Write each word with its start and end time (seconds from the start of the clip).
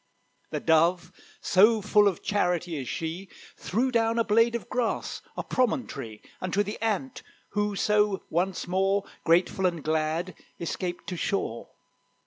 The 0.49 0.59
Dove, 0.59 1.11
so 1.41 1.79
full 1.79 2.07
of 2.07 2.23
charity 2.23 2.77
is 2.79 2.89
she, 2.89 3.29
Threw 3.55 3.91
down 3.91 4.17
a 4.17 4.23
blade 4.23 4.55
of 4.55 4.67
grass, 4.67 5.21
a 5.37 5.43
promontory, 5.43 6.23
Unto 6.41 6.63
the 6.63 6.81
Ant, 6.83 7.21
who 7.49 7.75
so 7.75 8.23
once 8.31 8.67
more, 8.67 9.03
Grateful 9.25 9.67
and 9.67 9.83
glad, 9.83 10.33
escaped 10.59 11.05
to 11.09 11.17
shore. 11.17 11.69